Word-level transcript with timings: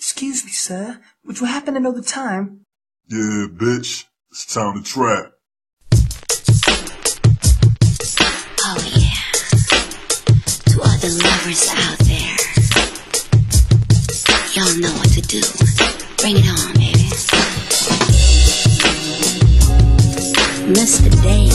Excuse 0.00 0.46
me, 0.46 0.50
sir. 0.50 0.98
Would 1.26 1.40
you 1.40 1.46
happen 1.46 1.74
to 1.74 1.80
know 1.80 1.92
the 1.92 2.00
time? 2.00 2.64
Yeah, 3.06 3.48
bitch. 3.52 4.06
It's 4.30 4.46
time 4.46 4.82
to 4.82 4.82
trap. 4.82 5.32
Oh, 8.64 8.80
yeah. 8.96 9.20
To 10.70 10.80
all 10.80 10.96
the 11.04 11.10
lovers 11.22 11.68
out 11.76 11.98
there, 12.08 12.36
y'all 14.54 14.74
know 14.80 14.94
what 14.96 15.10
to 15.12 15.20
do. 15.20 15.42
Bring 16.16 16.36
it 16.38 16.48
on, 16.48 16.72
baby. 16.80 17.04
Mr. 20.72 21.10
Dave, 21.22 21.52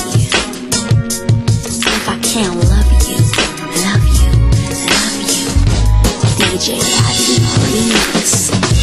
if 1.88 2.08
I 2.08 2.20
can't 2.20 2.56
love 2.58 2.85
DJ 6.56 6.80
Abby 6.80 7.36
Remix. 7.74 8.75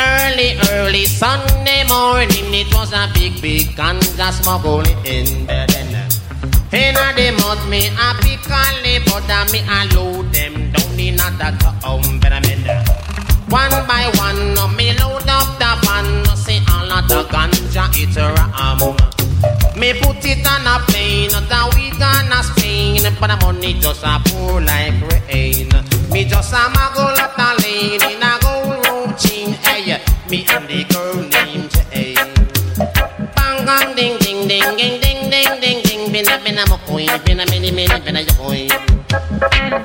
Early, 0.00 0.56
early 0.72 1.04
Sunday 1.04 1.84
morning, 1.88 2.54
it 2.54 2.72
was 2.74 2.92
a 2.92 3.10
big, 3.12 3.40
big 3.42 3.76
ganja 3.76 4.32
smuggle 4.32 4.80
in 5.04 5.46
bed. 5.46 5.70
In 6.72 6.96
a 6.96 7.12
the 7.14 7.32
mud, 7.42 7.68
me 7.68 7.88
a 7.88 8.14
pick 8.22 8.46
a 8.46 9.00
but 9.04 9.28
a 9.28 9.52
me 9.52 9.60
a 9.66 9.92
load 9.94 10.32
them 10.32 10.72
down 10.72 10.98
in 10.98 11.14
a 11.14 11.30
that 11.36 11.60
home 11.82 12.20
pyramid. 12.20 12.64
One 13.50 13.70
by 13.88 14.10
one, 14.14 14.54
no, 14.54 14.68
me 14.68 14.92
load 14.98 15.28
up 15.28 15.58
the 15.58 15.70
van, 15.84 16.36
see 16.36 16.62
a 16.68 16.86
lot 16.86 17.10
of 17.10 17.26
ganja 17.28 17.90
it 17.92 18.16
ram. 18.16 19.19
Me 19.76 19.94
put 19.94 20.24
it 20.26 20.46
on 20.46 20.66
a 20.66 20.84
plane, 20.84 21.30
the 21.30 21.60
we 21.74 21.90
gonna 21.98 22.42
Spain, 22.42 23.00
but 23.18 23.28
the 23.28 23.36
money 23.40 23.72
just 23.80 24.04
a 24.04 24.20
pour 24.26 24.60
like 24.60 25.00
rain. 25.28 25.68
Me 26.10 26.24
just 26.24 26.52
a 26.52 26.68
muggle 26.68 27.16
up 27.16 27.34
the 27.36 27.62
lane 27.62 28.02
in 28.04 28.22
a 28.22 28.36
gold 28.44 28.84
routine, 28.84 29.54
hey, 29.64 29.96
me 30.28 30.44
and 30.50 30.68
the 30.68 30.84
girl 30.92 31.16
named 31.32 31.70
Jane. 31.72 32.20
Bang, 33.34 33.64
bang, 33.64 33.96
ding, 33.96 34.18
ding, 34.18 34.46
ding, 34.46 34.76
ding, 34.76 35.00
ding, 35.00 35.30
ding, 35.30 35.60
ding, 35.60 35.82
ding, 35.82 36.12
bina, 36.12 36.38
bina, 36.44 36.66
mo 36.68 36.76
koy, 36.86 37.06
bina, 37.24 37.44
mini, 37.48 37.70
mini, 37.70 37.88
yo 37.88 38.34
koy. 38.36 38.68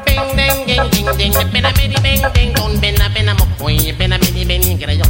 Bing, 0.04 0.36
ding, 0.36 0.66
ding, 0.68 0.90
ding, 0.92 1.18
ding, 1.18 1.52
bina, 1.54 1.72
mini, 1.78 1.96
bing, 2.04 2.22
ding, 2.34 2.54
dong, 2.54 2.80
bina, 2.82 3.08
bina, 3.14 3.34
mo 3.34 3.46
koy, 3.58 3.94
bina, 3.98 4.18
mini, 4.20 4.44
mini, 4.44 4.76
yo 4.76 5.06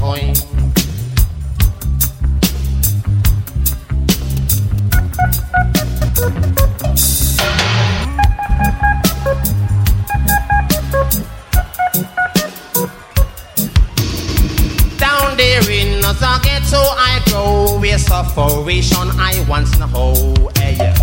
Down 14.98 15.36
there 15.36 15.70
in 15.70 16.00
the 16.00 16.40
ghetto 16.42 16.78
I 16.78 17.22
grow 17.26 17.80
with 17.82 18.00
sufferation 18.00 19.10
I 19.20 19.46
once 19.50 19.78
know. 19.78 20.34
Eh, 20.56 20.72
hey. 20.72 20.94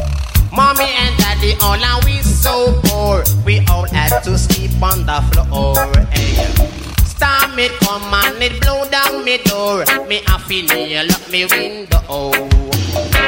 Mommy 0.51 0.85
and 0.85 1.17
daddy 1.19 1.55
all 1.61 1.83
are 1.83 2.01
we 2.07 2.23
so 2.23 2.81
poor. 2.85 3.23
We 3.45 3.61
all 3.67 3.87
had 3.87 4.21
to 4.25 4.39
sleep 4.39 4.83
on 4.83 5.05
the 5.05 5.21
floor. 5.31 5.77
Eh, 5.97 6.05
hey. 6.13 6.92
Storm 7.13 7.59
it 7.59 7.73
come 7.81 8.15
and 8.15 8.43
it 8.43 8.61
blow 8.61 8.89
down 8.89 9.25
me 9.25 9.37
door. 9.45 9.85
Me 10.09 10.21
feel 10.49 10.67
nail 10.67 11.11
up 11.13 11.25
me 11.31 11.45
window. 11.47 12.33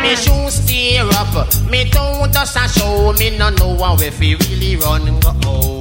Me 0.02 0.16
shoes 0.16 0.64
tear 0.66 1.08
up. 1.20 1.34
Me 1.70 1.84
don't 1.90 2.32
just 2.32 2.56
a 2.56 2.68
show. 2.68 3.12
Me 3.18 3.36
no 3.36 3.50
know 3.50 3.76
how 3.82 3.96
if 4.00 4.18
we 4.20 4.36
really 4.36 4.76
run 4.76 5.20
go. 5.20 5.80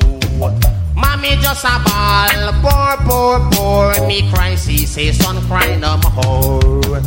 Mommy 0.95 1.35
just 1.41 1.65
a 1.65 1.79
ball, 1.85 2.53
poor, 2.61 2.95
poor, 3.07 3.39
poor. 3.51 4.07
Me 4.07 4.29
cry, 4.31 4.55
see, 4.55 4.85
say 4.85 5.11
son 5.11 5.41
cry 5.47 5.75
no 5.77 5.97
more. 5.97 7.01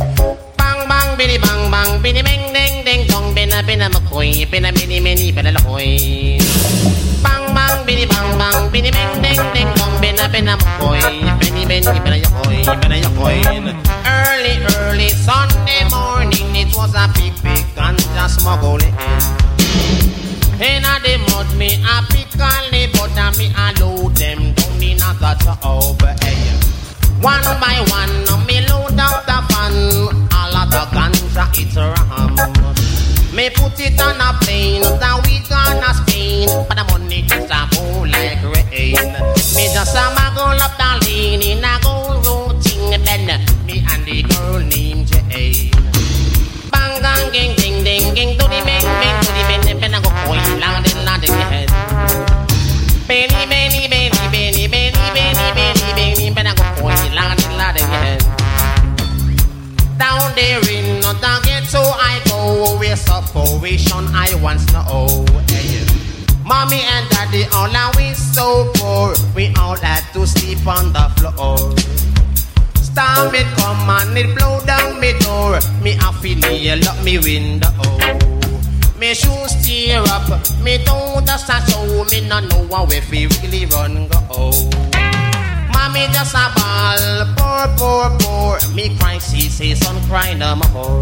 Bang, 0.57 1.17
biddy, 1.17 1.37
bang, 1.37 1.71
bang, 1.71 2.01
biddy, 2.01 2.21
bang, 2.21 2.53
ding, 2.53 2.85
ding, 2.85 3.07
dong, 3.07 3.33
bina, 3.35 3.61
bina, 3.63 3.89
McCoy, 3.89 4.49
bina, 4.49 4.71
mini, 4.71 4.99
mini, 4.99 5.31
bina, 5.31 5.51
lahoy. 5.51 6.39
Bang, 7.23 7.53
bang, 7.53 7.85
biddy, 7.85 8.05
bang, 8.05 8.37
bang, 8.37 8.71
biddy, 8.71 8.91
bang, 8.91 9.21
ding, 9.21 9.41
ding, 9.53 9.69
dong, 9.75 9.86
bina, 10.17 10.29
bina, 10.29 10.57
McCoy, 10.57 10.99
bini, 11.39 11.65
bini, 11.65 11.99
bina, 12.01 12.17
yahoy, 12.17 12.65
bina, 12.81 12.95
yahoy. 12.97 13.37
Early, 14.05 14.57
early 14.77 15.09
Sunday 15.09 15.83
morning, 15.89 16.55
it 16.55 16.75
was 16.75 16.93
a 16.95 17.07
big, 17.13 17.33
big 17.43 17.65
ganja. 17.75 18.25
In 20.59 20.83
a 20.83 20.99
the 21.03 21.17
mud, 21.29 21.55
me 21.57 21.77
a 21.85 22.01
pick 22.09 22.33
and 22.39 22.71
lay, 22.71 22.87
but 22.91 23.13
a 23.13 23.37
me 23.37 23.53
a 23.55 23.73
load 23.79 24.15
them 24.15 24.53
down 24.53 24.81
in 24.81 24.97
a 24.97 25.13
gutter 25.19 25.55
over 25.63 26.15
here. 26.25 26.57
One 27.21 27.43
by 27.61 27.77
one, 27.89 28.45
me 28.47 28.61
load 28.67 28.97
up 28.99 29.25
the 29.25 29.37
van, 29.49 30.27
a 30.33 30.49
lot 30.51 30.73
of 30.73 30.89
ganja 30.89 31.45
it's 31.53 31.75
ram. 31.75 32.33
Me 33.35 33.51
put 33.51 33.79
it 33.79 34.01
on 34.01 34.19
a 34.19 34.33
plane, 34.41 34.81
that 34.81 35.21
we 35.25 35.45
gonna 35.45 35.93
Spain, 35.93 36.49
but 36.67 36.75
the 36.75 36.83
money 36.89 37.21
just 37.21 37.51
a 37.51 37.76
just 39.77 39.95
a 39.95 40.09
muggle 40.17 40.59
up 40.59 40.73
the 40.73 41.05
lane 41.05 41.41
in 41.43 41.63
a 41.63 41.77
gold 41.83 42.25
routine, 42.25 42.97
then 43.05 43.29
uh, 43.29 43.37
me 43.67 43.85
and 43.85 44.03
the 44.09 44.23
girl 44.23 44.57
named 44.57 45.05
Jane. 45.05 45.69
Bang 46.71 46.97
gang 46.99 47.29
ging 47.31 47.53
ding 47.61 47.83
ding 47.83 48.15
ging 48.15 48.33
to 48.39 48.45
the 48.49 48.59
bang 48.65 48.81
bang 48.81 49.17
to 49.21 49.29
the 49.37 49.43
bang 49.45 49.61
bang 49.61 49.77
bang 49.77 50.01
go 50.01 50.09
boy 50.25 50.41
lang 50.57 50.81
din 50.81 50.97
lang 51.05 51.21
din 51.21 51.37
head. 51.53 51.69
Benny 53.05 53.45
Benny 53.45 53.85
Benny 53.85 54.23
Benny 54.33 54.65
Benny 54.65 55.05
Benny 55.13 55.47
Benny 55.53 55.89
Benny 55.93 56.25
bang 56.33 56.49
go 56.57 56.65
boy 56.81 56.97
lang 57.13 57.37
din 57.37 57.53
lang 57.53 57.77
din 57.77 57.85
head. 58.01 58.21
Down 60.01 60.33
there 60.33 60.65
in 60.73 61.05
the 61.05 61.33
ghetto 61.45 61.83
I 61.85 62.17
go 62.25 62.79
with 62.79 62.97
sufferation 62.97 64.09
I 64.09 64.33
once 64.41 64.65
know. 64.73 65.21
Mommy 66.47 66.79
and 66.79 67.09
daddy 67.09 67.43
all 67.53 67.75
are 67.75 67.91
we 67.97 68.13
so 68.13 68.71
poor. 68.75 69.13
We 69.35 69.53
all 69.59 69.75
had 69.75 70.07
to 70.13 70.25
sleep 70.25 70.65
on 70.65 70.93
the 70.93 71.11
floor. 71.19 71.57
Storm 72.79 73.35
it 73.35 73.47
come 73.57 73.89
and 73.89 74.17
it 74.17 74.33
blow 74.33 74.63
down 74.65 74.97
me 75.01 75.11
door. 75.19 75.59
Me 75.83 75.99
feel 76.21 76.39
nail 76.39 76.87
up 76.87 77.03
me 77.03 77.19
window. 77.19 77.67
Me 78.97 79.13
shoes 79.13 79.59
tear 79.59 79.99
up. 80.07 80.29
Me 80.63 80.77
don't 80.85 81.27
just 81.27 81.49
a 81.49 81.59
show. 81.69 82.05
Me 82.11 82.25
no 82.29 82.39
know 82.39 82.65
how 82.71 82.87
if 82.91 83.11
we 83.11 83.27
really 83.27 83.65
run 83.65 84.07
go. 84.07 84.51
Mommy 85.75 86.07
just 86.15 86.33
a 86.33 86.47
ball. 86.55 87.27
Poor, 87.35 87.67
poor, 87.75 88.17
poor. 88.21 88.57
Me 88.73 88.95
cry, 88.97 89.17
see, 89.17 89.49
say 89.49 89.75
son 89.75 90.01
cry 90.07 90.33
no 90.33 90.55
more. 90.55 91.01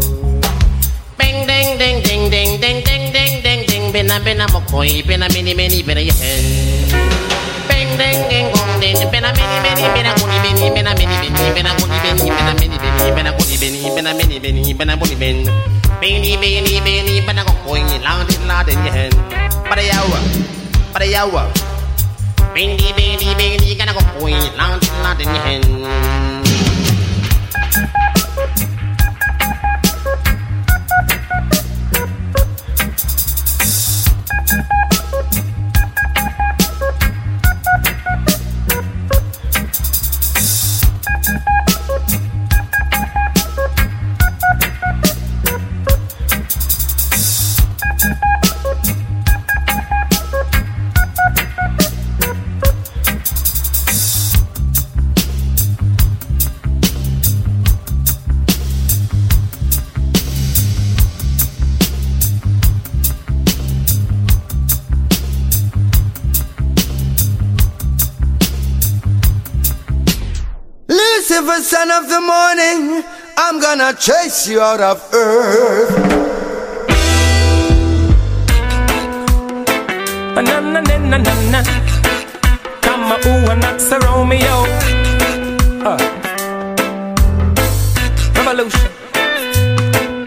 Bing, 1.16 1.46
ding, 1.46 1.78
ding, 1.78 2.02
ding, 2.02 2.30
ding, 2.30 2.60
ding, 2.60 2.82
ding, 2.82 3.12
ding, 3.12 3.42
ding, 3.42 3.65
ding, 3.86 3.92
bina 3.92 4.20
bina 4.20 4.46
mokoi, 4.48 5.02
bina 5.06 5.28
mini 5.28 5.54
mini 5.54 5.82
bina 5.82 6.00
yen. 6.00 6.14
Bing 7.68 7.90
ding 7.98 8.28
ding 8.28 8.50
gong 8.52 8.80
ding, 8.80 9.10
bina 9.10 9.32
mini 9.32 9.56
mini 9.62 9.88
bina 9.94 10.14
kuni 10.18 10.38
bini, 10.42 10.70
bina 10.74 10.94
mini 10.94 11.16
a 11.16 11.52
bina 11.54 11.70
kuni 11.78 11.98
bini, 12.02 12.30
bina 12.30 12.54
mini 12.54 12.78
bini, 12.78 13.12
bina 13.14 13.32
kuni 13.32 13.56
bini, 13.56 13.78
a 13.86 14.14
mini 14.14 14.38
bini, 14.40 14.74
bina 14.74 14.96
kuni 14.96 15.14
bini. 15.14 15.50
Bini 16.00 16.36
bini 16.36 16.80
bini 16.80 17.20
bina 17.26 17.44
mokoi, 17.44 17.80
lang 18.02 18.26
din 18.28 18.46
la 18.46 18.62
din 18.64 18.84
yen. 18.84 19.12
Pada 19.68 19.82
yawa, 19.82 20.18
pada 20.92 21.06
yawa. 21.06 21.46
Bini 22.54 22.92
bini 22.96 23.34
bini 23.38 23.76
kana 23.76 23.92
mokoi, 23.92 24.34
lang 24.56 24.80
din 24.80 24.94
la 25.02 25.14
din 25.14 25.34
yen. 25.34 25.62
Lucifer, 71.36 71.62
son 71.62 71.90
of 71.90 72.08
the 72.08 72.20
morning, 72.20 73.04
I'm 73.36 73.60
gonna 73.60 73.92
chase 73.92 74.48
you 74.48 74.58
out 74.58 74.80
of 74.80 75.02
earth. 75.12 75.90
Na 80.34 80.40
na 80.40 80.60
na 80.60 80.80
na 80.80 81.18
na 81.18 81.34
na. 81.52 81.62
Come 82.80 83.12
a 83.12 83.16
ooh 83.28 83.50
and 83.52 83.62
that's 83.62 83.92
a 83.92 83.98
Romeo. 83.98 84.64
Uh. 85.84 85.98
Revolution. 88.34 88.90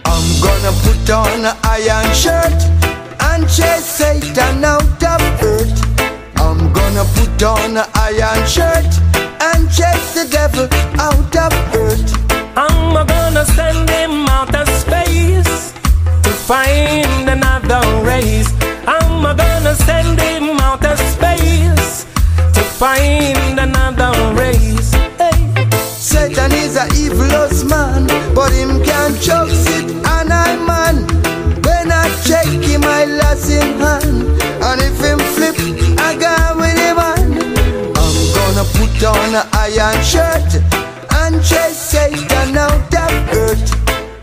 I'm 0.06 0.28
gonna 0.46 0.74
put 0.86 1.10
on 1.10 1.44
an 1.44 1.58
iron 1.64 2.14
shirt 2.14 2.60
and 3.32 3.50
chase 3.50 3.86
Satan 3.98 4.64
out 4.64 5.04
of 5.04 5.22
earth. 5.42 5.74
I'm 6.36 6.72
gonna 6.72 7.04
put 7.16 7.42
on 7.42 7.78
an 7.78 7.86
iron 7.96 8.48
shirt 8.48 9.09
chase 9.72 10.14
the 10.14 10.28
devil 10.30 10.68
out 11.00 11.36
of 11.36 11.54
earth. 11.76 12.10
I'm 12.58 13.08
gonna 13.08 13.46
send 13.46 13.90
him 13.90 14.28
out 14.28 14.54
of 14.54 14.68
space 14.70 15.72
to 16.24 16.32
find 16.50 17.30
another 17.30 17.82
race. 18.04 18.50
I'm 18.88 19.24
gonna 19.38 19.76
send 19.76 20.20
him 20.20 20.60
out 20.60 20.84
of 20.86 20.98
space 21.00 22.06
to 22.56 22.62
find 22.82 23.60
another 23.60 24.12
race. 24.34 24.92
Hey. 25.22 25.40
Satan 26.10 26.52
is 26.54 26.76
a 26.76 26.88
evilous 27.06 27.64
man, 27.64 28.08
but 28.34 28.52
him 28.52 28.84
can't 28.84 29.20
choke 29.22 29.50
it 29.78 29.86
and 30.16 30.34
I 30.34 30.56
man. 30.70 30.96
When 31.64 31.92
I 31.92 32.10
check 32.26 32.48
him, 32.48 32.84
I 32.84 33.06
lost 33.06 33.50
him 33.50 33.80
hand. 33.80 34.42
And 34.68 34.82
if 34.82 35.00
him 35.00 35.20
flip, 35.36 35.56
I 36.00 36.16
go 36.16 36.59
on 39.04 39.36
an 39.36 39.48
iron 39.54 40.04
shirt 40.04 40.62
and 41.22 41.36
chase 41.44 41.78
Satan 41.78 42.58
out 42.58 42.94
of 42.94 43.34
earth. 43.34 43.72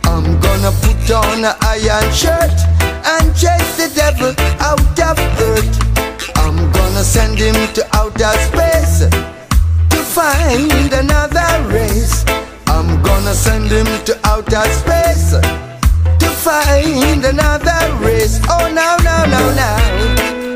I'm 0.04 0.38
gonna 0.40 0.73
put 0.83 1.11
on 1.11 1.45
an 1.45 1.54
iron 1.62 2.12
shirt 2.12 2.56
and 3.12 3.35
chase 3.35 3.76
the 3.76 3.90
devil 3.95 4.35
out 4.61 4.99
of 5.00 5.18
earth. 5.40 6.37
I'm 6.37 6.56
gonna 6.73 7.04
send 7.04 7.38
him 7.38 7.54
to 7.75 7.87
outer 7.95 8.35
space 8.49 8.99
to 9.90 9.97
find 9.97 10.92
another 10.92 11.50
race. 11.73 12.25
I'm 12.66 13.02
gonna 13.02 13.35
send 13.35 13.71
him 13.71 13.87
to 14.04 14.18
outer 14.25 14.66
space 14.80 15.30
to 16.21 16.28
find 16.28 17.25
another 17.25 17.80
race. 18.04 18.40
Oh, 18.49 18.68
no, 18.68 18.97
no, 19.02 19.25
no, 19.25 19.42
no. 19.54 20.55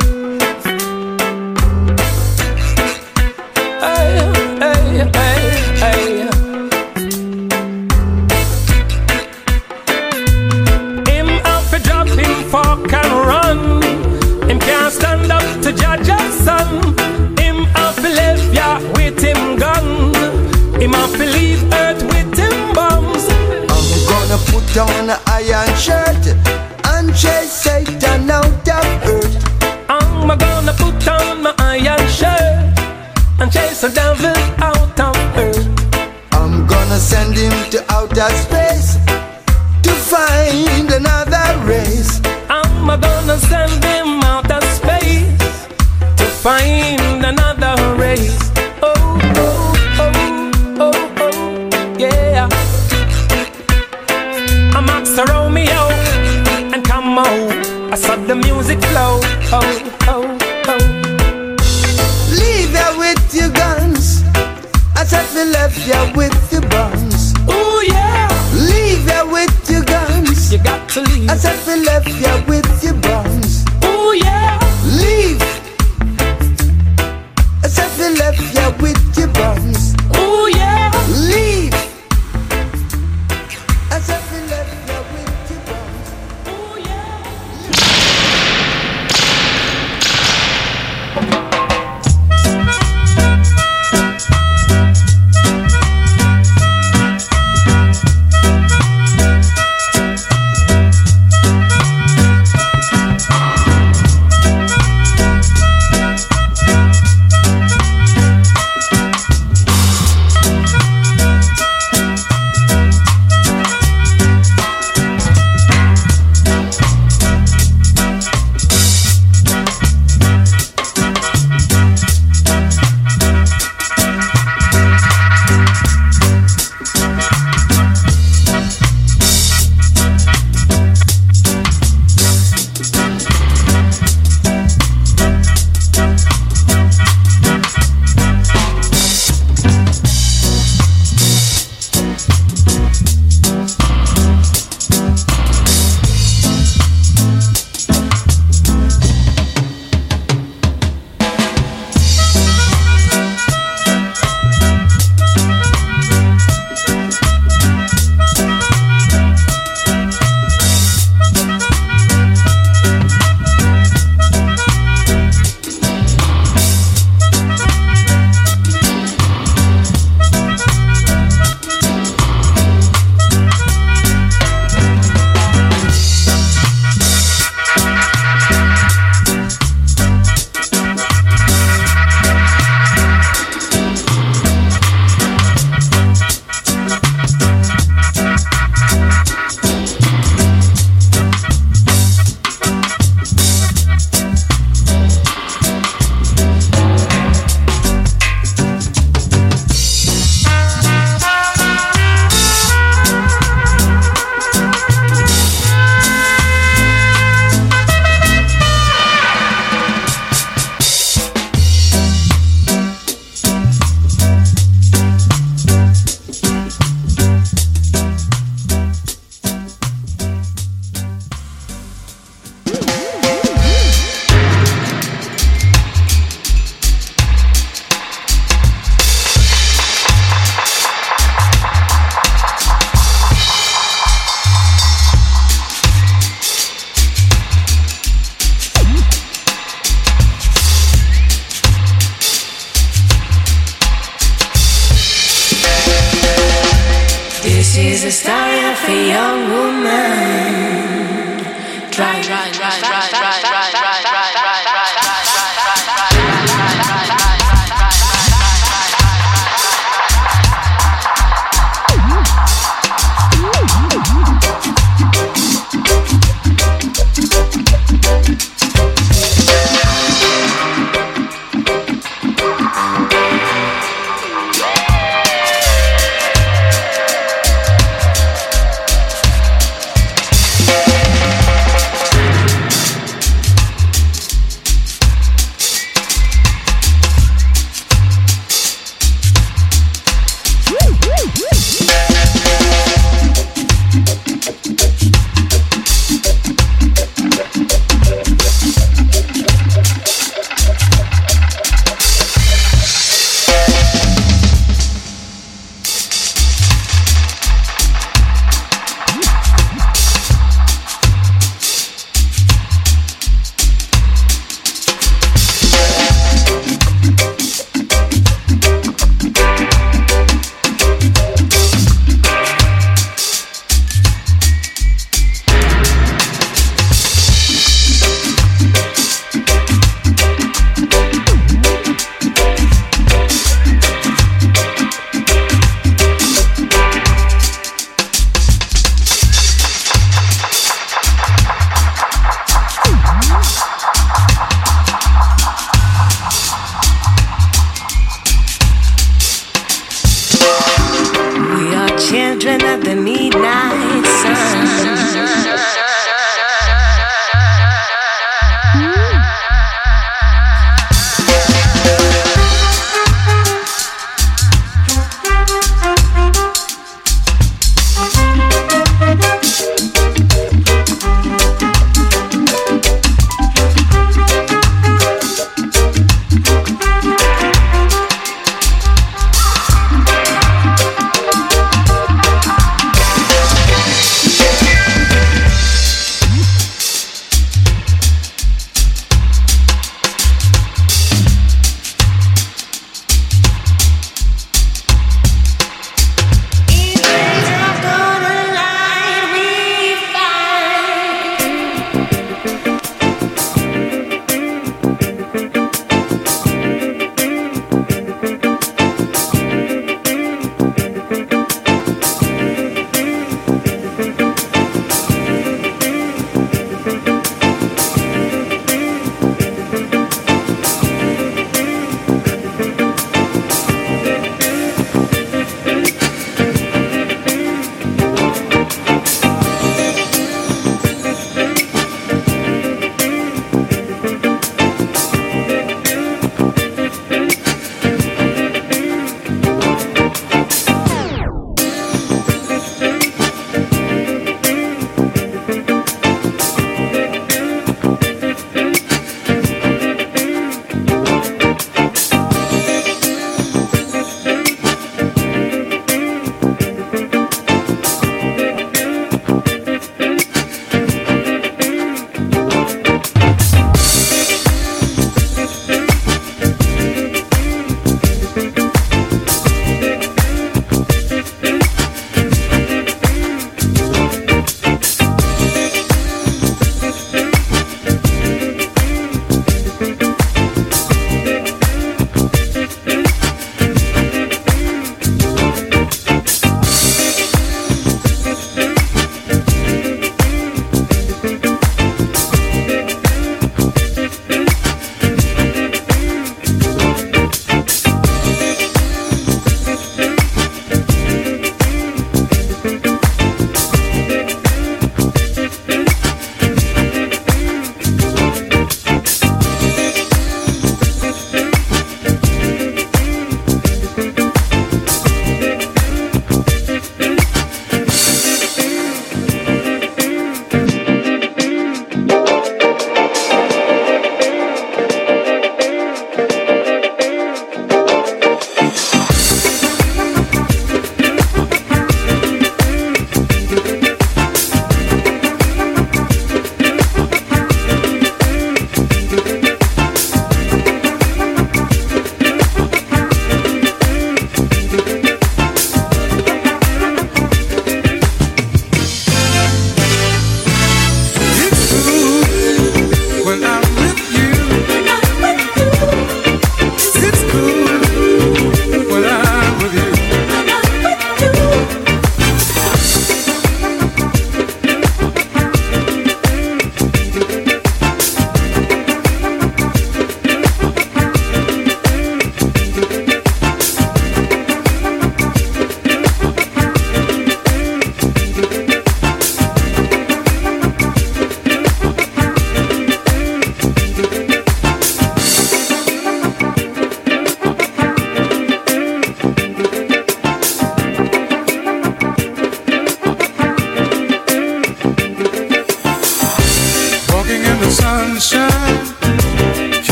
have 352.71 352.85
the 352.85 352.95
need 352.95 353.35
now. 353.35 353.70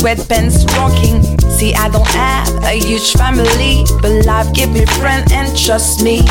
Sweatpants 0.00 0.64
rocking. 0.78 1.20
See, 1.50 1.74
I 1.74 1.90
don't 1.90 2.08
have 2.08 2.48
a 2.64 2.72
huge 2.72 3.12
family, 3.12 3.84
but 4.00 4.24
life 4.24 4.50
give 4.54 4.70
me 4.70 4.86
friends 4.86 5.30
and 5.30 5.46
trust 5.56 6.02
me. 6.02 6.22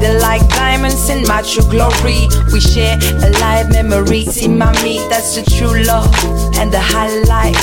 They're 0.00 0.18
like 0.18 0.40
diamonds 0.48 1.10
in 1.10 1.26
my 1.28 1.42
true 1.42 1.68
glory. 1.68 2.24
We 2.52 2.60
share 2.60 2.96
a 2.96 3.28
live 3.38 3.68
memory. 3.70 4.24
See, 4.24 4.48
mommy, 4.48 4.96
that's 5.10 5.36
the 5.36 5.42
true 5.42 5.82
love 5.84 6.08
and 6.56 6.72
the 6.72 6.80
highlight. 6.80 7.56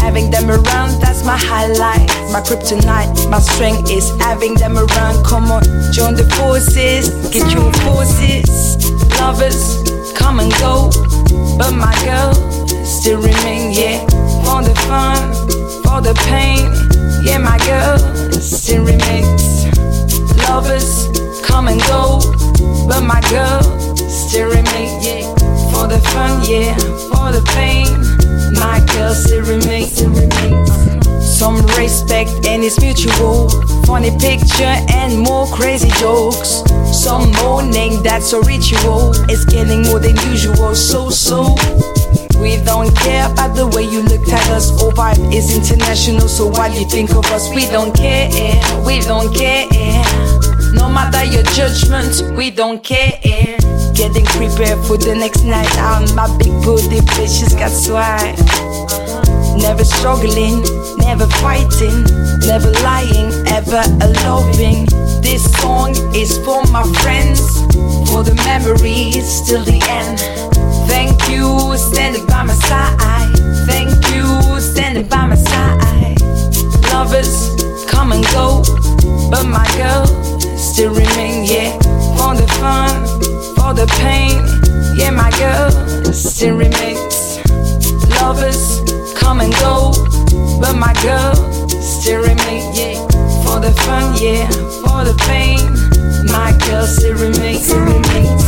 Having 0.00 0.30
them 0.30 0.48
around, 0.48 0.98
that's 1.02 1.24
my 1.26 1.36
highlight. 1.36 2.08
My 2.32 2.40
kryptonite, 2.40 3.28
my 3.28 3.40
strength 3.40 3.90
is 3.90 4.08
having 4.18 4.54
them 4.54 4.78
around. 4.78 5.26
Come 5.26 5.52
on, 5.52 5.62
join 5.92 6.14
the 6.14 6.24
forces, 6.40 7.10
get 7.28 7.44
your 7.52 7.70
forces. 7.84 8.80
Lovers 9.20 9.76
come 10.16 10.40
and 10.40 10.50
go, 10.52 10.88
but 11.58 11.72
my 11.72 11.92
girl 12.02 12.32
still 12.86 13.20
remain, 13.20 13.72
yeah. 13.72 14.17
For 14.58 14.64
the 14.64 14.74
fun, 14.90 15.32
for 15.84 16.00
the 16.00 16.14
pain, 16.26 16.66
yeah, 17.22 17.38
my 17.38 17.58
girl 17.58 17.96
still 18.40 18.82
remains. 18.82 19.70
Lovers 20.48 21.06
come 21.46 21.68
and 21.68 21.80
go, 21.82 22.18
but 22.88 23.02
my 23.02 23.20
girl 23.30 23.62
still 24.08 24.48
remain, 24.48 25.00
yeah. 25.00 25.32
For 25.70 25.86
the 25.86 26.00
fun, 26.10 26.42
yeah, 26.42 26.74
for 27.06 27.30
the 27.30 27.40
pain, 27.54 27.86
my 28.58 28.84
girl 28.94 29.14
still 29.14 29.44
remains, 29.44 29.92
still 29.92 30.10
remains. 30.10 30.98
Some 31.38 31.64
respect 31.78 32.44
and 32.44 32.64
it's 32.64 32.80
mutual. 32.80 33.50
Funny 33.86 34.10
picture 34.18 34.74
and 34.90 35.20
more 35.20 35.46
crazy 35.54 35.90
jokes. 36.00 36.64
Some 36.90 37.30
morning 37.44 38.02
that's 38.02 38.32
a 38.32 38.40
ritual. 38.40 39.12
It's 39.30 39.44
getting 39.44 39.84
more 39.84 40.00
than 40.00 40.16
usual, 40.26 40.74
so 40.74 41.10
so. 41.10 41.54
We 42.40 42.56
don't 42.64 42.94
care 42.96 43.30
about 43.30 43.56
the 43.56 43.66
way 43.66 43.82
you 43.82 44.02
look 44.02 44.28
at 44.28 44.48
us. 44.50 44.70
Our 44.82 44.92
vibe 44.92 45.34
is 45.34 45.56
international, 45.56 46.28
so 46.28 46.46
what 46.46 46.72
you 46.78 46.86
think 46.88 47.10
of 47.10 47.24
us? 47.26 47.52
We 47.54 47.66
don't 47.66 47.94
care, 47.94 48.30
we 48.86 49.00
don't 49.00 49.34
care. 49.34 49.66
No 50.72 50.88
matter 50.88 51.24
your 51.24 51.42
judgment, 51.54 52.36
we 52.36 52.50
don't 52.50 52.82
care. 52.84 53.18
Getting 53.94 54.24
prepared 54.26 54.78
for 54.86 54.96
the 54.96 55.16
next 55.18 55.42
night 55.42 55.76
out. 55.78 56.14
My 56.14 56.28
big 56.38 56.52
booty 56.62 57.00
bitches 57.18 57.58
got 57.58 57.72
swag. 57.72 58.38
Never 59.60 59.84
struggling, 59.84 60.62
never 60.98 61.26
fighting, 61.42 62.04
never 62.46 62.70
lying, 62.86 63.32
ever 63.48 63.82
loving. 64.22 64.86
This 65.20 65.50
song 65.60 65.90
is 66.14 66.38
for 66.44 66.62
my 66.70 66.84
friends, 67.02 67.40
for 68.10 68.22
the 68.22 68.34
memories 68.46 69.42
till 69.48 69.64
the 69.64 69.82
end. 69.88 70.37
Standing 71.76 72.26
by 72.26 72.42
my 72.42 72.54
side. 72.54 73.36
Thank 73.66 73.90
you, 74.12 74.60
standing 74.60 75.08
by 75.08 75.26
my 75.26 75.36
side. 75.36 76.20
Lovers 76.92 77.54
come 77.86 78.12
and 78.12 78.24
go, 78.26 78.62
but 79.30 79.44
my 79.44 79.66
girl 79.76 80.04
still 80.56 80.92
remain, 80.92 81.44
yeah. 81.44 81.72
For 82.16 82.34
the 82.34 82.46
fun, 82.58 82.90
for 83.54 83.74
the 83.74 83.86
pain, 84.00 84.42
yeah, 84.98 85.10
my 85.10 85.30
girl 85.38 85.70
still 86.12 86.56
remains. 86.56 87.38
Lovers 88.20 88.82
come 89.14 89.40
and 89.40 89.52
go, 89.54 89.92
but 90.60 90.74
my 90.74 90.94
girl 91.02 91.34
still 91.80 92.22
remain, 92.22 92.74
yeah. 92.74 92.96
For 93.44 93.60
the 93.60 93.72
fun, 93.84 94.16
yeah, 94.20 94.48
for 94.82 95.04
the 95.04 95.14
pain, 95.26 95.60
my 96.32 96.52
girl 96.66 96.86
still 96.86 97.14
remains, 97.14 97.64
still 97.66 97.80
remains. 97.80 98.47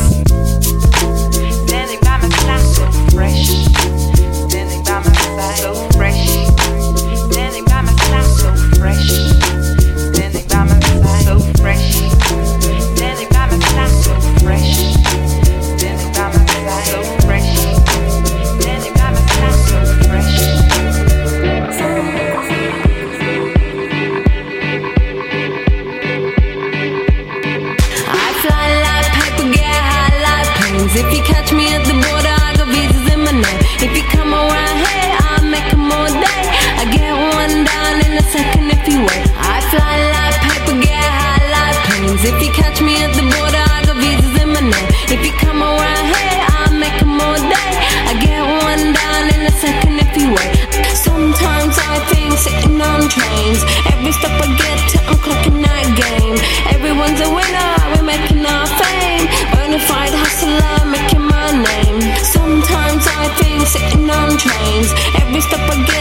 Every 64.80 65.42
step 65.42 65.60
I 65.68 65.76
get 65.84 65.99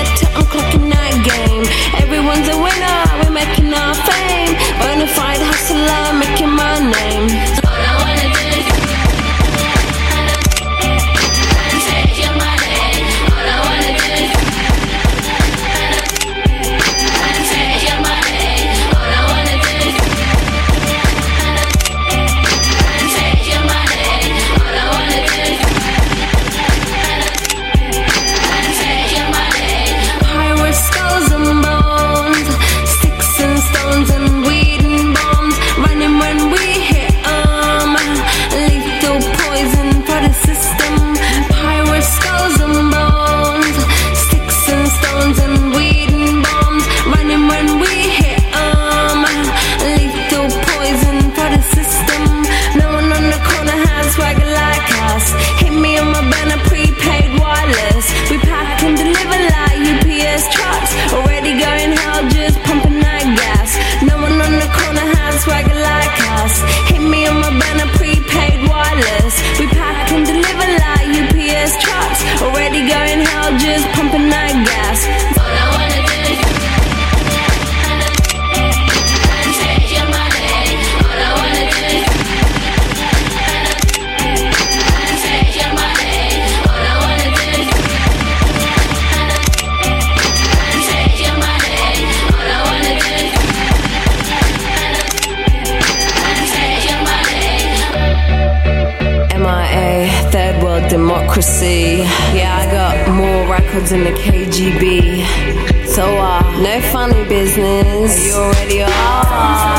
records 103.91 104.04
the 104.04 104.21
KGB. 104.21 105.88
So, 105.88 106.04
uh, 106.04 106.41
no 106.62 106.80
funny 106.91 107.23
business. 107.28 108.25
You 108.25 108.34
already 108.34 108.84
are? 108.84 109.78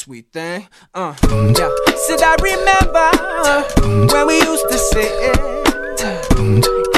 sweet 0.00 0.32
thing. 0.32 0.66
Uh, 0.94 1.14
yeah. 1.28 1.68
Said 2.06 2.22
I 2.24 2.34
remember 2.40 3.08
when 4.10 4.26
we 4.28 4.36
used 4.40 4.66
to 4.70 4.78
sit 4.78 5.12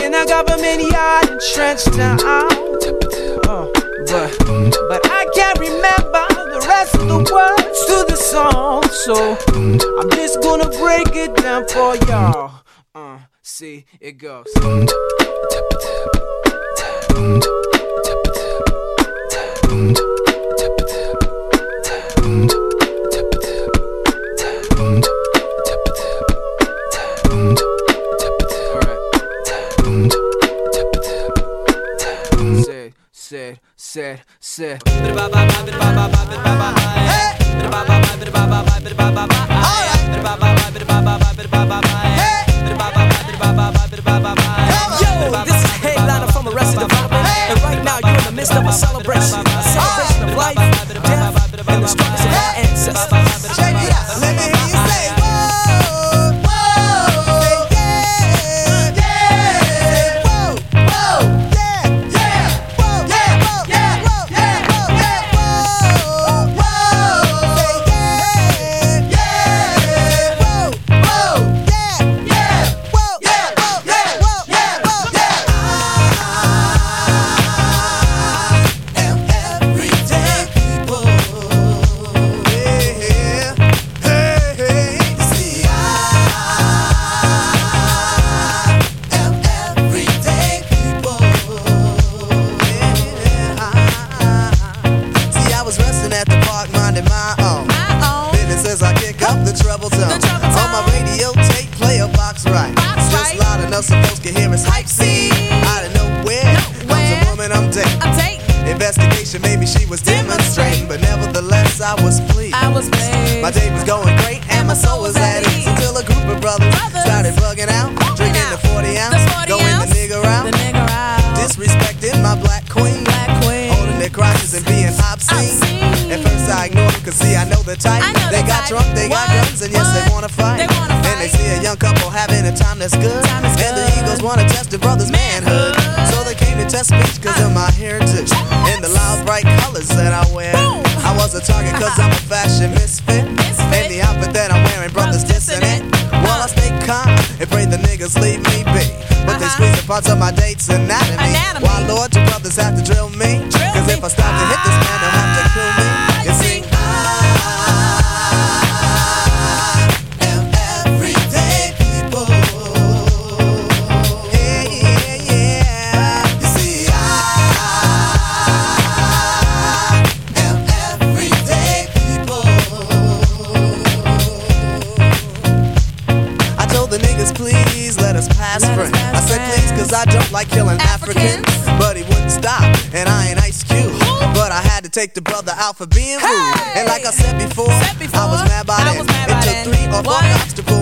in 0.05 0.15
a 0.15 0.25
government 0.25 0.81
yard 0.89 1.29
and 1.31 1.41
Trenchtown. 1.51 2.21
Uh, 3.49 3.67
but, 4.07 4.31
but 4.89 5.03
I 5.11 5.27
can't 5.35 5.59
remember 5.59 6.25
the 6.55 6.65
rest 6.69 6.95
of 6.95 7.09
the 7.09 7.19
words 7.19 7.79
to 7.91 7.97
the 8.09 8.17
song, 8.17 8.85
so 9.05 9.37
I'm 9.99 10.11
just 10.11 10.41
gonna 10.41 10.71
break 10.79 11.11
it 11.25 11.35
down 11.43 11.67
for 11.67 11.97
y'all. 12.07 12.63
Uh, 12.95 13.19
see 13.43 13.85
it 14.01 14.13
go. 14.13 14.32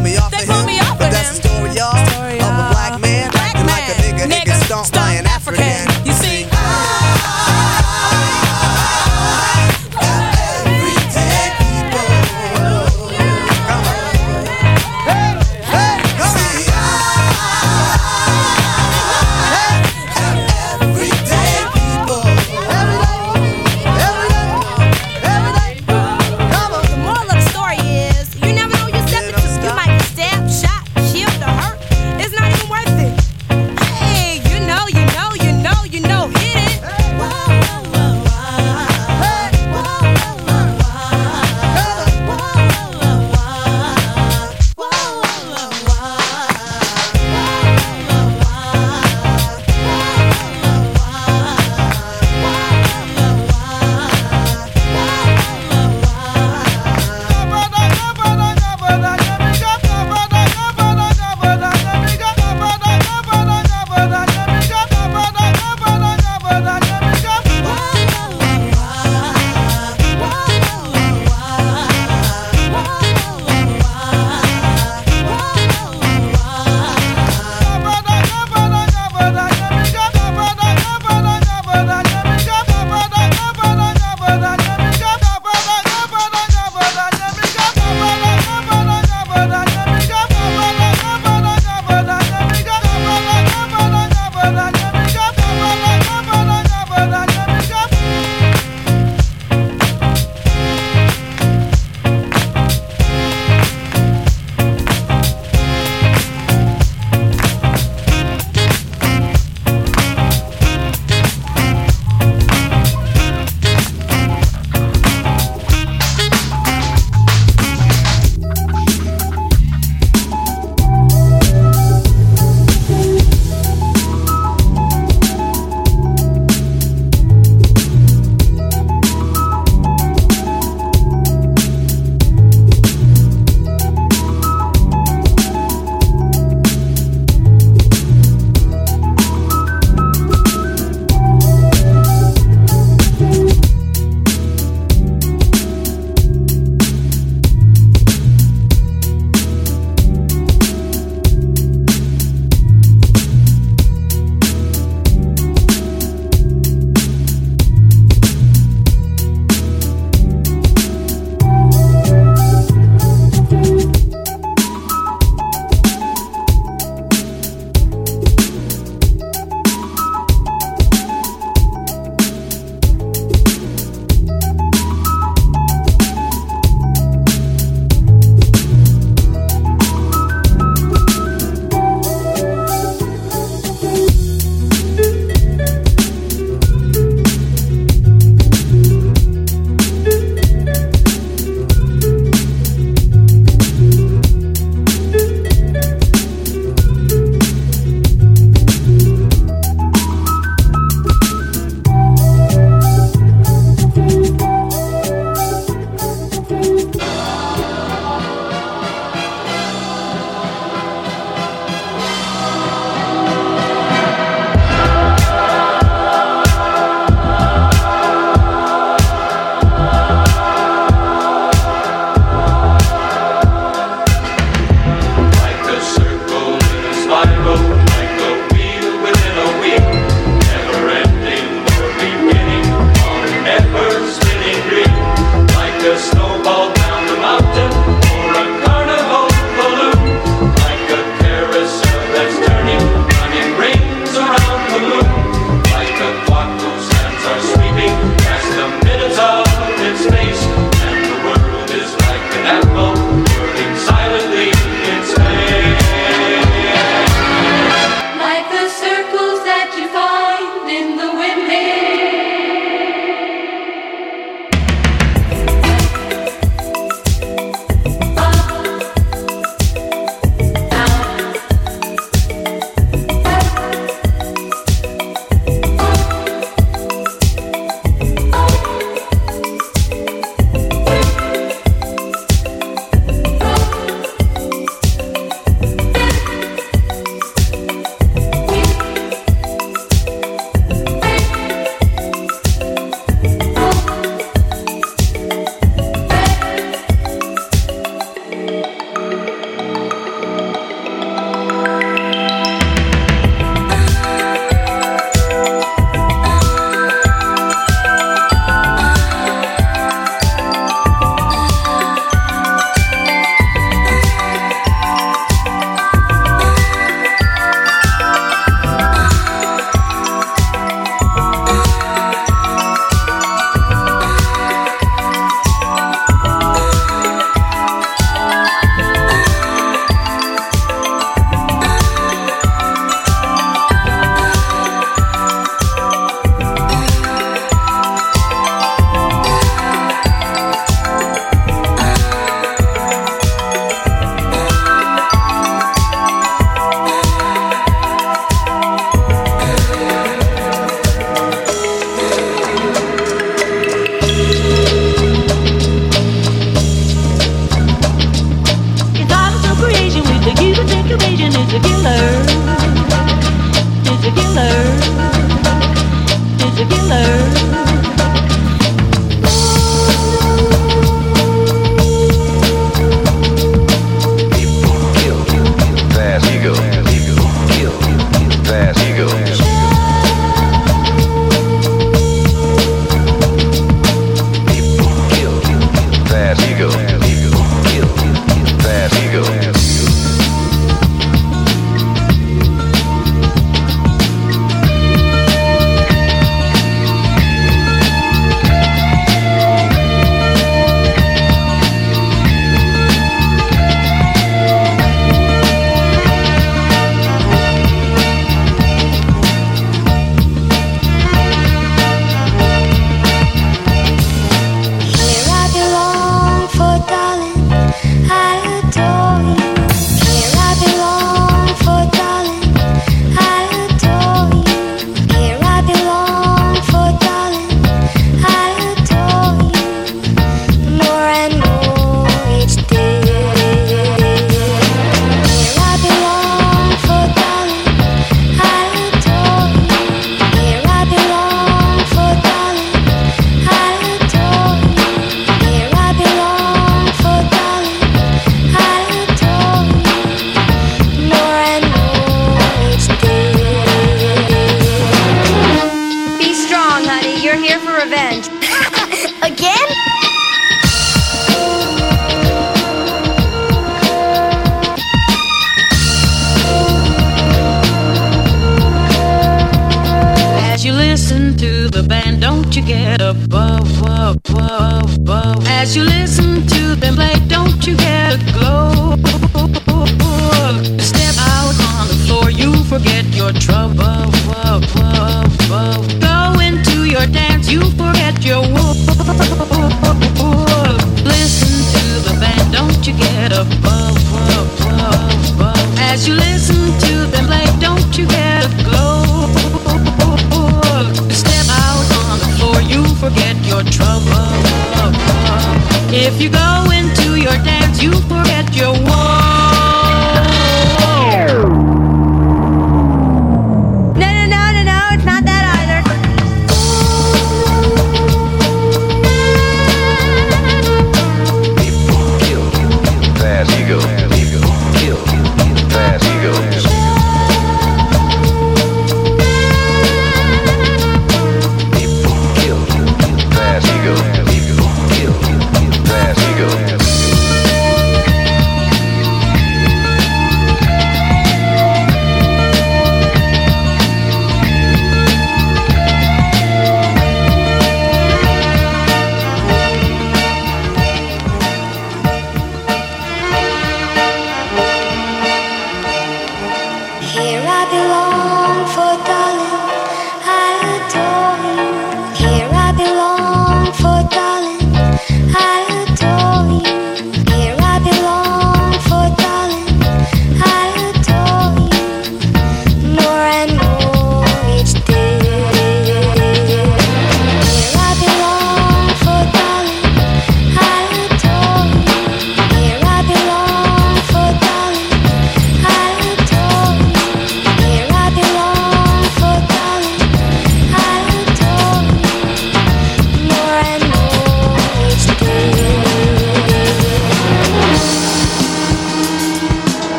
Pull 0.00 0.10
me 0.10 0.16
off 0.16 0.32
of 0.32 0.40
him. 0.40 0.46
But 0.48 0.59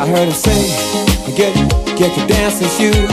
I 0.00 0.06
heard 0.06 0.28
him 0.28 0.32
say, 0.32 1.34
get, 1.36 1.52
get 1.98 2.16
your 2.16 2.26
dancing 2.28 2.68
shoes. 2.68 3.10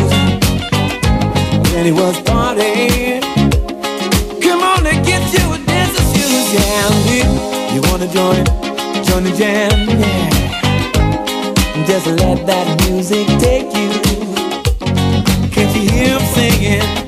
And 1.51 1.65
then 1.73 1.85
he 1.85 1.91
was 1.91 2.15
partying. 2.17 3.21
Come 4.39 4.61
on 4.61 4.85
and 4.85 5.03
get 5.03 5.21
you 5.33 5.51
a 5.51 5.57
dancing 5.65 6.05
shoes, 6.13 6.53
yeah. 6.53 6.89
You, 7.09 7.23
you 7.73 7.81
wanna 7.89 8.07
join, 8.13 8.45
join 9.03 9.23
the 9.23 9.33
jam, 9.35 9.89
yeah. 9.99 11.85
Just 11.87 12.05
let 12.05 12.45
that 12.45 12.67
music 12.87 13.25
take 13.39 13.73
you. 13.73 13.89
Can't 15.49 15.75
you 15.75 15.89
hear 15.89 16.19
him 16.19 16.25
singing? 16.35 17.05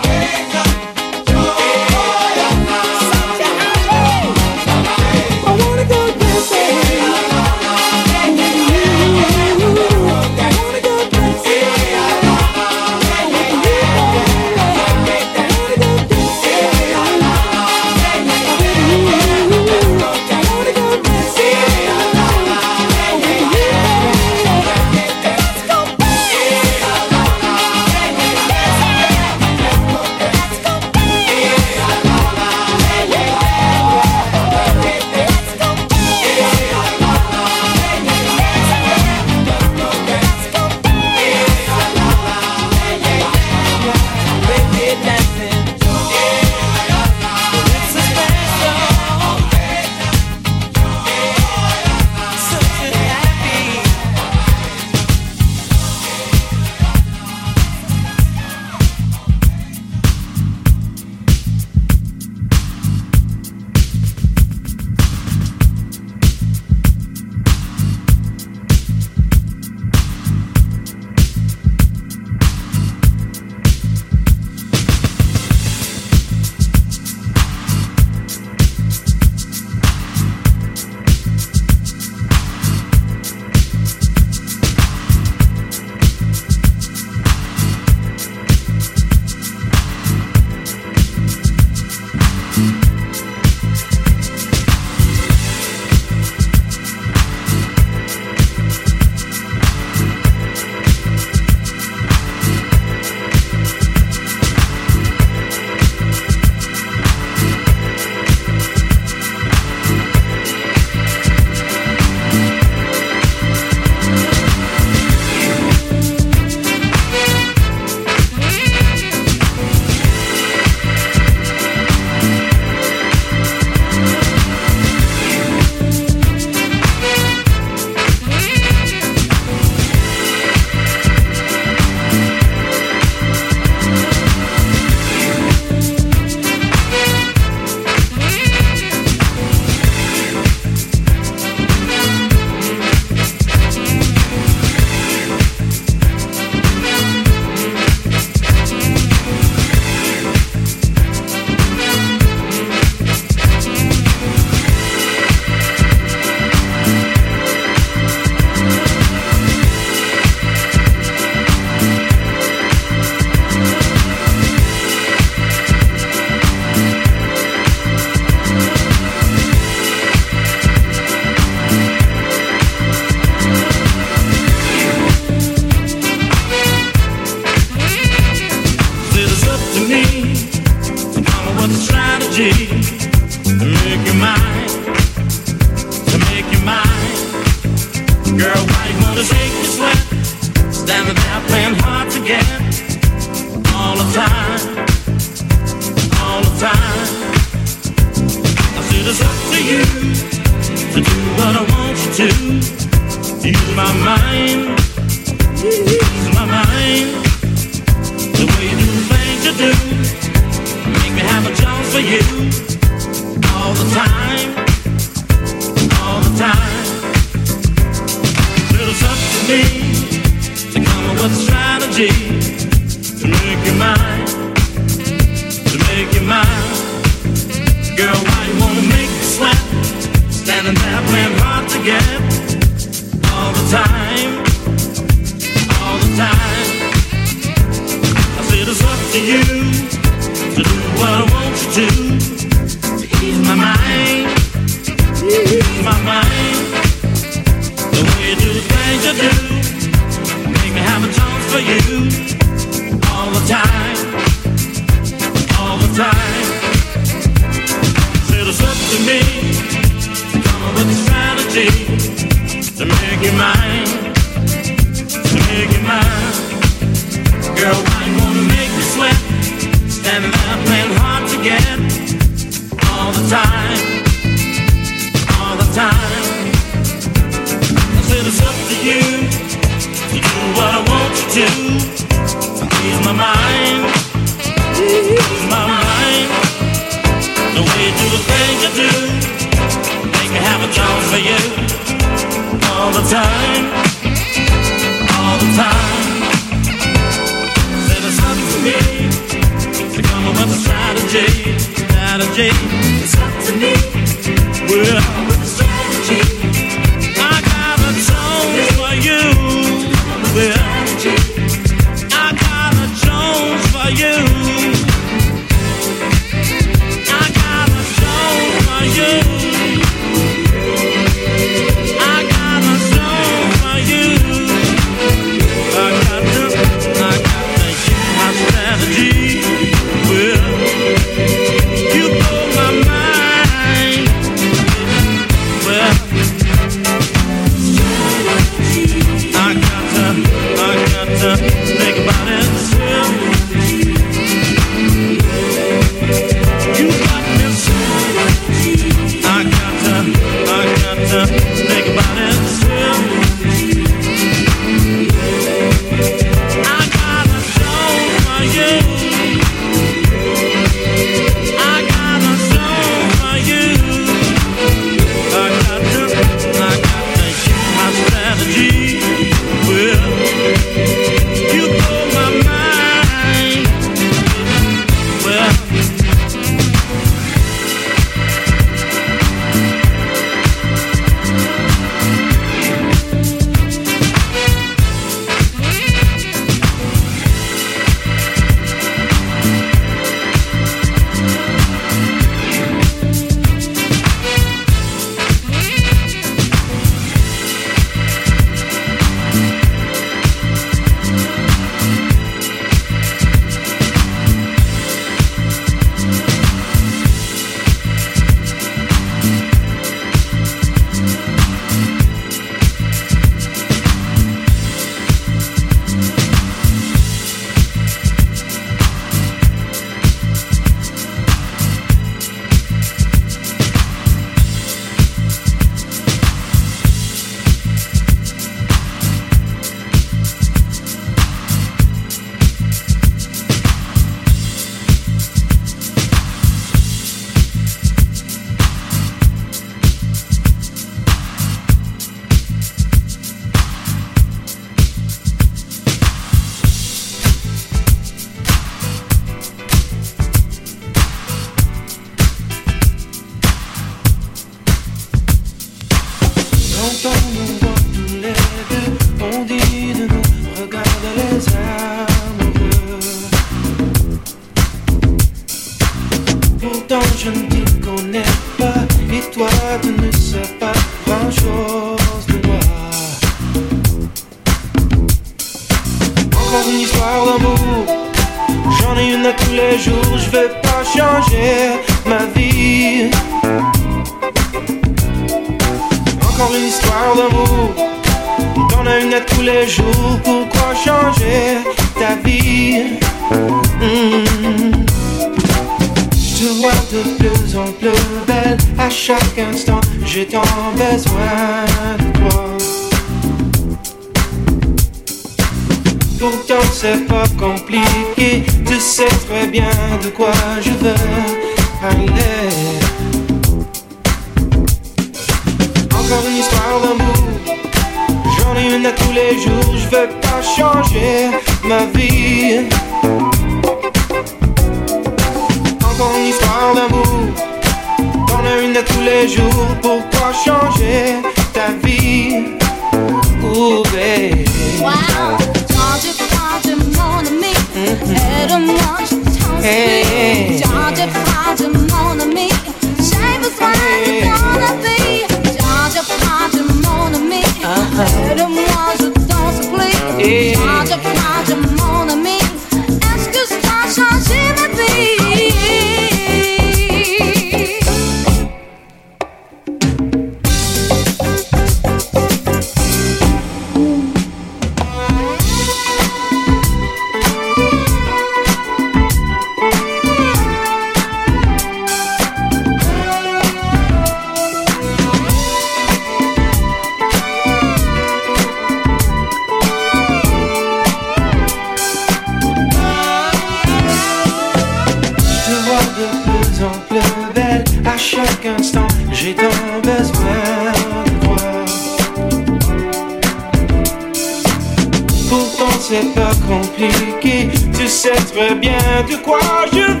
c'est 595.88 596.14
pas 596.14 596.34
compliqué. 596.48 597.48
Tu 597.76 597.86
sais 597.86 598.16
très 598.32 598.54
bien 598.56 598.78
de 599.08 599.16
quoi 599.16 599.38
je 599.72 599.78
veux 599.78 600.00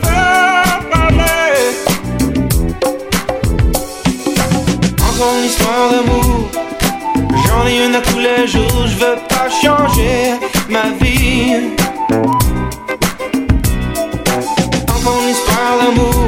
parler. 0.90 1.62
Encore 5.08 5.34
une 5.38 5.44
histoire 5.44 5.90
d'amour. 5.92 6.50
J'en 7.46 7.66
ai 7.68 7.86
une 7.86 7.94
à 7.94 8.00
tous 8.00 8.18
les 8.18 8.48
jours. 8.48 8.86
Je 8.86 8.96
veux 8.96 9.18
pas 9.28 9.48
changer 9.48 10.34
ma 10.68 10.90
vie. 11.00 11.70
Encore 14.94 15.20
une 15.22 15.30
histoire 15.30 15.74
d'amour. 15.82 16.20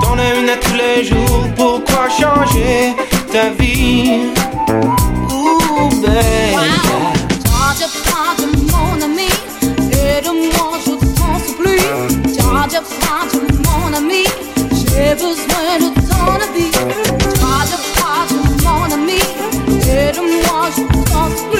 T'en 0.00 0.18
as 0.18 0.34
une 0.38 0.48
à 0.48 0.56
tous 0.56 0.74
les 0.74 1.04
jours. 1.04 1.42
Pourquoi 1.56 2.08
changer 2.08 2.94
ta 3.32 3.50
vie? 3.50 4.30
Ooh, 4.68 5.88
baby. 6.02 7.13
Lost 20.54 21.53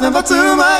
never 0.00 0.22
too 0.22 0.56
much. 0.56 0.79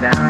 down. 0.00 0.29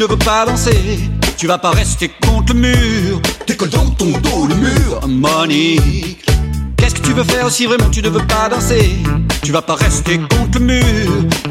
Tu 0.00 0.06
ne 0.06 0.12
veux 0.12 0.16
pas 0.16 0.40
avancer, 0.40 0.98
tu 1.36 1.46
vas 1.46 1.58
pas 1.58 1.72
rester 1.72 2.10
contre 2.26 2.54
le 2.54 2.60
mur. 2.60 3.20
Décolle 3.46 3.68
dans 3.68 3.90
ton 3.90 4.06
dos 4.06 4.46
le 4.48 4.54
mur, 4.54 5.06
Monique. 5.06 6.24
Qu'est-ce 6.78 6.94
que 6.94 7.02
tu 7.02 7.12
veux 7.12 7.22
faire 7.22 7.50
si 7.50 7.66
vraiment? 7.66 7.90
Tu 7.90 8.00
ne 8.00 8.08
veux 8.08 8.26
pas 8.26 8.48
danser. 8.48 8.96
Tu 9.42 9.52
vas 9.52 9.60
pas 9.60 9.74
rester 9.74 10.16
contre 10.16 10.58
le 10.58 10.60
mur. 10.60 10.84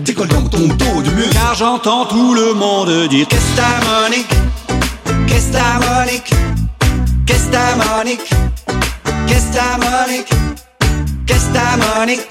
Décolle 0.03 0.29
dans 0.29 0.41
ton 0.49 0.67
dos 0.67 1.01
du 1.03 1.11
mur. 1.11 1.29
Car 1.31 1.53
j'entends 1.53 2.07
tout 2.07 2.33
le 2.33 2.55
monde 2.55 3.07
dire 3.07 3.27
Qu'est-ce 3.27 3.51
que 3.51 3.55
ta 3.55 4.01
Monique 4.01 4.33
Qu'est-ce 5.27 5.49
que 5.49 5.53
ta 5.53 5.99
Monique 6.01 6.33
Qu'est-ce 7.27 7.45
que 7.45 7.51
ta 7.51 7.75
Monique 7.75 8.29
Qu'est-ce 9.27 9.45
que 9.45 9.53
ta 9.53 9.77
Monique 9.77 10.33
Qu'est-ce 11.27 11.49
que 11.49 11.53
ta 11.53 11.77
Monique 11.77 12.27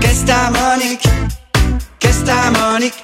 Qu'est-ce 0.00 0.22
que 0.22 0.26
ta 0.26 0.50
Monique 0.50 1.08
Qu'est-ce 2.00 2.24
ta 2.24 2.50
Monique 2.50 3.02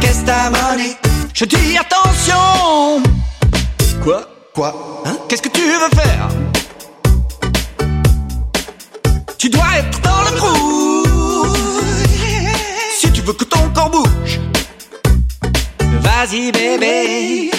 Qu'est-ce 0.00 0.50
Monique 0.50 1.11
je 1.34 1.46
dis 1.46 1.78
attention. 1.78 3.02
Quoi? 4.04 4.20
Quoi? 4.54 5.02
Hein? 5.06 5.16
Qu'est-ce 5.28 5.42
que 5.42 5.48
tu 5.48 5.62
veux 5.62 5.88
faire? 5.94 6.28
Tu 9.38 9.48
dois 9.48 9.64
être 9.78 10.00
dans 10.02 10.22
le 10.30 10.36
trou. 10.36 11.02
Si 12.98 13.10
tu 13.12 13.22
veux 13.22 13.32
que 13.32 13.44
ton 13.44 13.70
corps 13.74 13.90
bouge. 13.90 14.40
Vas-y 16.02 16.52
bébé. 16.52 17.50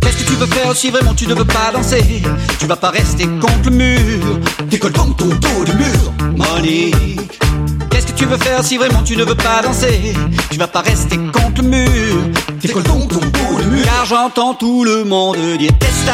Qu'est-ce 0.00 0.18
que 0.18 0.24
tu 0.24 0.34
veux 0.34 0.46
faire 0.46 0.76
si 0.76 0.90
vraiment 0.90 1.14
tu 1.14 1.26
ne 1.26 1.34
veux 1.34 1.46
pas 1.46 1.72
danser? 1.72 2.22
Tu 2.58 2.66
vas 2.66 2.76
pas 2.76 2.90
rester 2.90 3.24
contre 3.24 3.70
le 3.70 3.76
mur. 3.76 4.40
Décolle 4.66 4.92
donc 4.92 5.16
ton 5.16 5.26
dos 5.26 5.64
du 5.64 5.72
mur 5.72 6.12
Monique. 6.36 7.40
Qu'est-ce 7.90 8.06
que 8.06 8.12
tu 8.12 8.26
veux 8.26 8.36
faire 8.38 8.62
si 8.62 8.76
vraiment 8.76 9.02
tu 9.02 9.16
ne 9.16 9.24
veux 9.24 9.34
pas 9.34 9.62
danser? 9.62 10.12
Tu 10.50 10.58
vas 10.58 10.68
pas 10.68 10.82
rester 10.82 11.16
contre 11.16 11.62
le 11.62 11.68
mur. 11.68 12.11
Décolle 12.62 12.84
ton 12.84 13.06
dos 13.06 13.18
du 13.18 13.66
mur. 13.70 13.84
Car 13.84 14.06
j'entends 14.06 14.54
tout 14.54 14.84
le 14.84 15.02
monde 15.02 15.36
dire 15.58 15.72
Qu'est-ce 15.80 16.06
ta 16.06 16.12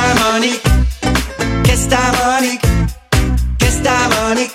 Monique 4.33 4.48